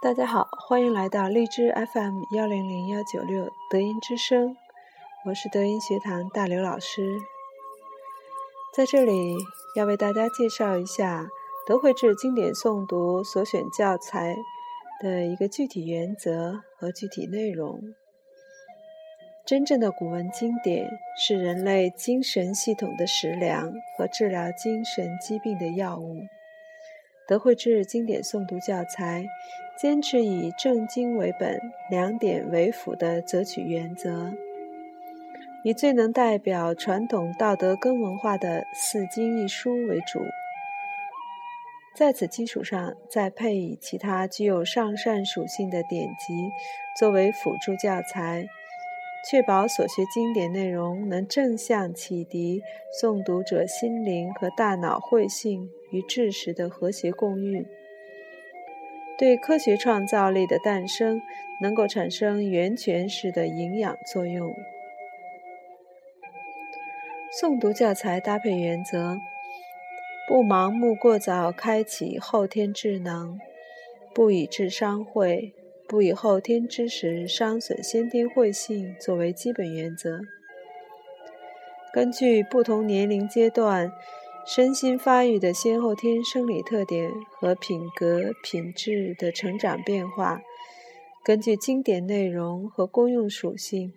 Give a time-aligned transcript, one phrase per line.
[0.00, 4.56] 大家好，欢迎来到荔枝 FM 幺零零幺九六德音之声，
[5.26, 7.18] 我是德音学堂大刘老师。
[8.72, 9.36] 在这里
[9.74, 11.26] 要为大家介绍一下
[11.66, 14.36] 德惠智经典诵读所选教材
[15.02, 17.80] 的一个具体原则和具体内容。
[19.44, 26.20] 真正的古文经典是人类精神系统的食粮和治疗精神疾病的药物。
[27.26, 29.26] 德惠智经典诵读教材
[29.80, 34.32] 坚持以正经为本、两点为辅的择取原则，
[35.62, 40.18] 以最能代表传统道德根文化的四经一书为主，
[41.94, 46.34] 在此基础上再配以其他具有上善属性的典籍
[46.98, 48.48] 作为辅助教材。
[49.30, 52.62] 确保所学经典内容能正向启迪
[53.00, 57.64] 诵读者心灵和大脑慧性与知识的和谐共运，
[59.18, 61.20] 对科学创造力的诞生
[61.60, 64.54] 能够产生源泉式的营养作用。
[67.40, 69.18] 诵读教材搭配原则：
[70.28, 73.38] 不盲目过早开启后天智能，
[74.14, 75.52] 不以智商会。
[75.88, 80.20] 不以后天知识伤损先天慧性作为基本原则。
[81.94, 83.90] 根据不同年龄阶段
[84.46, 90.40] 身心发育的先后天生理特点和品格品质的成长变化，
[91.22, 93.92] 根据经典内容和功用属性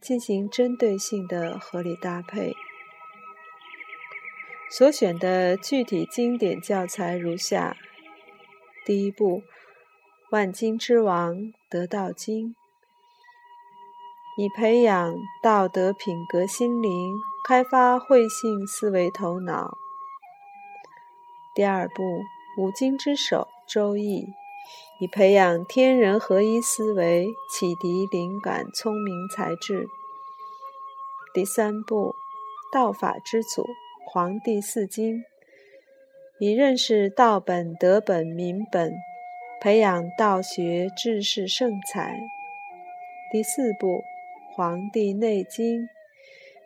[0.00, 2.54] 进行针对性的合理搭配。
[4.70, 7.76] 所选的具体经典教材如下：
[8.86, 9.42] 第一步。
[10.30, 12.54] 万经之王得道经，
[14.38, 19.76] 以培养道德品格心灵，开发慧性思维头脑。
[21.54, 22.02] 第二步，
[22.58, 24.26] 五经之首周易，
[25.00, 29.88] 以培养天人合一思维，启迪灵感聪明才智。
[31.34, 32.14] 第三步，
[32.72, 33.66] 道法之祖
[34.06, 35.24] 黄帝四经，
[36.38, 38.92] 以认识道本、德本、民本。
[39.62, 42.18] 培养道学治世圣才。
[43.30, 43.88] 第四步，
[44.54, 45.82] 《黄帝内经》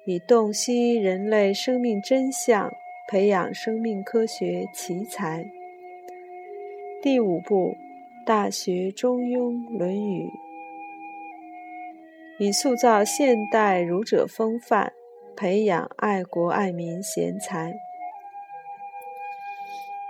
[0.07, 2.71] 以洞悉人类生命真相，
[3.09, 5.45] 培养生命科学奇才。
[7.03, 7.77] 第五步，
[8.27, 10.27] 《大学》《中庸》《论语》
[12.39, 14.93] 以塑造现代儒者风范，
[15.37, 17.75] 培养爱国爱民贤才。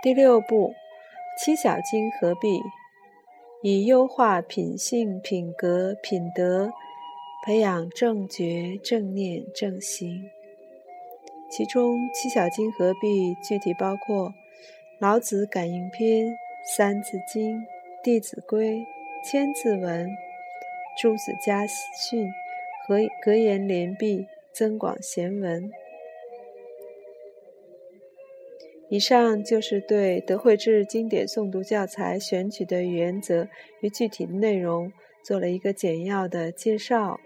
[0.03, 0.75] 第六步。
[1.37, 2.63] 七小经合璧，
[3.61, 6.71] 以优化品性、品格、品德，
[7.47, 10.31] 培养正觉、正念、正行。
[11.51, 14.31] 其中，七小经合璧具体包括
[14.99, 16.27] 《老子感应篇》
[16.75, 17.59] 《三字经》
[18.03, 18.77] 《弟子规》
[19.31, 20.07] 《千字文》
[20.99, 22.27] 《诸子家训》
[22.89, 25.65] 和《格言联璧》《增广贤文》。
[28.89, 33.49] 以上就是对德惠智经典诵读教材选取的原则
[33.83, 34.91] 与具体内容
[35.23, 37.19] 做了一个简要的介绍，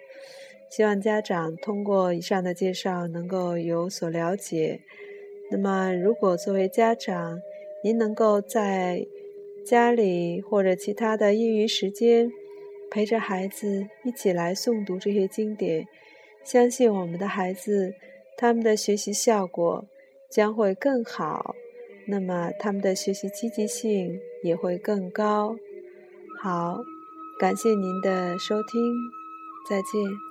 [0.70, 4.80] 希望家长通过以上的介绍能够有所了解。
[5.50, 7.40] 那么，如果作为家长，
[7.82, 9.06] 您能够在
[9.64, 12.30] 家里或者其他的业余时间
[12.90, 15.86] 陪着孩子一起来诵读这些经典，
[16.44, 17.94] 相信我们的孩子
[18.36, 19.84] 他们的学习效果。
[20.30, 21.54] 将会更好，
[22.06, 25.56] 那么他们的学习积极性也会更高。
[26.38, 26.82] 好，
[27.40, 28.78] 感谢您的收听，
[29.66, 30.27] 再见。